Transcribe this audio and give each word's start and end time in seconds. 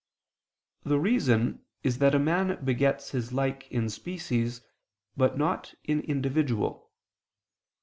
The 0.83 0.99
reason 0.99 1.63
is 1.83 1.99
that 1.99 2.15
a 2.15 2.17
man 2.17 2.65
begets 2.65 3.11
his 3.11 3.31
like 3.31 3.69
in 3.71 3.87
species 3.87 4.61
but 5.15 5.37
not 5.37 5.75
in 5.83 5.99
individual. 6.01 6.89